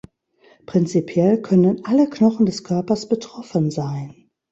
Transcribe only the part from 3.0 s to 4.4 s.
betroffen sein.